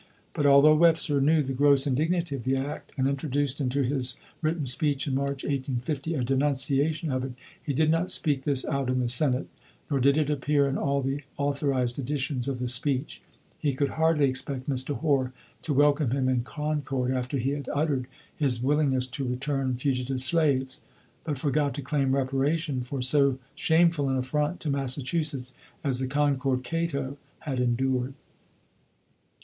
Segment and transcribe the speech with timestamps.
[0.33, 4.65] But, although Webster knew the gross indignity of the act, and introduced into his written
[4.65, 8.99] speech in March, 1850, a denunciation of it, he did not speak this out in
[8.99, 9.47] the Senate,
[9.91, 13.21] nor did it appear in all the authorized editions of the speech.
[13.59, 14.97] He could hardly expect Mr.
[14.97, 20.23] Hoar to welcome him in Concord after he had uttered his willingness to return fugitive
[20.23, 20.81] slaves,
[21.23, 26.63] but forgot to claim reparation for so shameful an affront to Massachusetts as the Concord
[26.63, 28.15] Cato had endured.